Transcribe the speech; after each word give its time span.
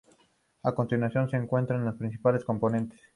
A 0.63 0.71
continuación 0.73 1.29
se 1.29 1.37
encuentran 1.37 1.85
los 1.85 1.93
principales 1.95 2.43
componentes. 2.43 2.99